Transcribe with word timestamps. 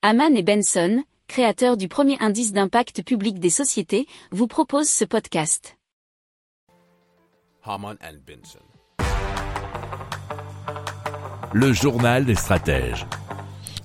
Haman 0.00 0.36
et 0.36 0.44
Benson, 0.44 1.02
créateurs 1.26 1.76
du 1.76 1.88
premier 1.88 2.16
indice 2.20 2.52
d'impact 2.52 3.02
public 3.02 3.40
des 3.40 3.50
sociétés, 3.50 4.06
vous 4.30 4.46
proposent 4.46 4.88
ce 4.88 5.04
podcast. 5.04 5.76
Haman 7.64 7.96
and 8.00 8.18
Benson. 8.24 8.60
Le 11.52 11.72
journal 11.72 12.24
des 12.24 12.36
stratèges. 12.36 13.06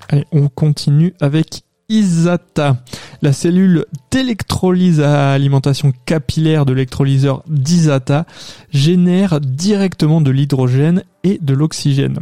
Allez, 0.09 0.25
on 0.31 0.49
continue 0.49 1.15
avec 1.19 1.63
ISATA, 1.89 2.77
la 3.23 3.33
cellule 3.33 3.85
d'électrolyse 4.11 5.01
à 5.01 5.31
alimentation 5.31 5.93
capillaire 6.05 6.67
de 6.67 6.73
l'électrolyseur 6.73 7.41
d'ISATA 7.47 8.27
génère 8.69 9.41
directement 9.41 10.21
de 10.21 10.29
l'hydrogène 10.29 11.05
et 11.23 11.39
de 11.41 11.55
l'oxygène. 11.55 12.19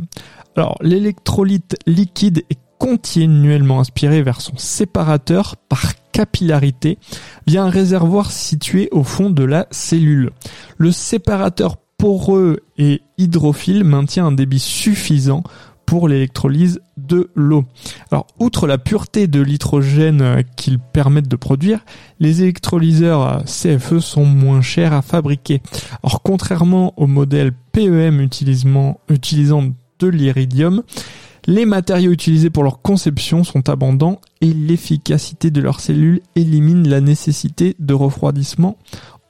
Alors, 0.55 0.77
l'électrolyte 0.81 1.75
liquide 1.85 2.45
est 2.49 2.70
continuellement 2.81 3.79
aspiré 3.79 4.23
vers 4.23 4.41
son 4.41 4.57
séparateur 4.57 5.55
par 5.55 5.93
capillarité 6.11 6.97
via 7.45 7.63
un 7.63 7.69
réservoir 7.69 8.31
situé 8.31 8.89
au 8.91 9.03
fond 9.03 9.29
de 9.29 9.43
la 9.43 9.67
cellule. 9.69 10.31
Le 10.79 10.91
séparateur 10.91 11.77
poreux 11.99 12.61
et 12.79 13.03
hydrophile 13.19 13.83
maintient 13.83 14.25
un 14.25 14.31
débit 14.31 14.57
suffisant 14.57 15.43
pour 15.85 16.07
l'électrolyse 16.07 16.81
de 16.97 17.29
l'eau. 17.35 17.65
Alors, 18.09 18.25
outre 18.39 18.65
la 18.65 18.79
pureté 18.79 19.27
de 19.27 19.41
l'hydrogène 19.41 20.43
qu'ils 20.57 20.79
permettent 20.79 21.27
de 21.27 21.35
produire, 21.35 21.85
les 22.19 22.41
électrolyseurs 22.41 23.43
CFE 23.45 23.99
sont 23.99 24.25
moins 24.25 24.61
chers 24.61 24.93
à 24.93 25.03
fabriquer. 25.03 25.61
Alors, 26.01 26.23
contrairement 26.23 26.95
au 26.97 27.05
modèle 27.05 27.51
PEM 27.73 28.21
utilisant, 28.21 28.99
utilisant 29.07 29.65
de 29.99 30.07
l'iridium, 30.07 30.81
les 31.47 31.65
matériaux 31.65 32.11
utilisés 32.11 32.49
pour 32.49 32.63
leur 32.63 32.81
conception 32.81 33.43
sont 33.43 33.69
abondants 33.69 34.21
et 34.41 34.53
l'efficacité 34.53 35.51
de 35.51 35.61
leurs 35.61 35.79
cellules 35.79 36.21
élimine 36.35 36.87
la 36.87 37.01
nécessité 37.01 37.75
de 37.79 37.93
refroidissement 37.93 38.77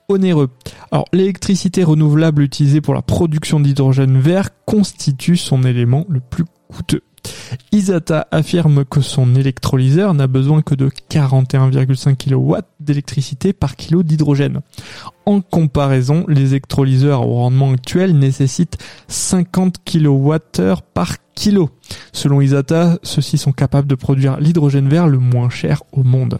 onéreux. 0.09 0.50
Alors 0.91 1.05
l'électricité 1.13 1.83
renouvelable 1.83 2.44
utilisée 2.44 2.81
pour 2.81 2.94
la 2.94 3.02
production 3.02 3.59
d'hydrogène 3.59 4.19
vert 4.19 4.50
constitue 4.66 5.38
son 5.38 5.63
élément 5.63 6.05
le 6.09 6.19
plus 6.19 6.45
coûteux. 6.67 7.02
Isata 7.73 8.27
affirme 8.31 8.83
que 8.83 9.00
son 9.00 9.33
électrolyseur 9.33 10.14
n'a 10.14 10.27
besoin 10.27 10.61
que 10.61 10.75
de 10.75 10.89
41,5 10.89 12.17
kW 12.17 12.58
d'électricité 12.81 13.53
par 13.53 13.78
kilo 13.78 14.03
d'hydrogène. 14.03 14.59
En 15.25 15.39
comparaison, 15.39 16.25
les 16.28 16.50
électrolyseurs 16.50 17.25
au 17.25 17.36
rendement 17.36 17.72
actuel 17.72 18.17
nécessitent 18.17 18.78
50 19.08 19.78
kWh 19.86 20.81
par 20.94 21.16
kilo. 21.33 21.69
Selon 22.11 22.41
Isata, 22.41 23.00
ceux-ci 23.03 23.38
sont 23.38 23.53
capables 23.53 23.88
de 23.88 23.95
produire 23.95 24.38
l'hydrogène 24.41 24.89
vert 24.89 25.08
le 25.08 25.19
moins 25.19 25.50
cher 25.50 25.83
au 25.94 26.03
monde. 26.03 26.39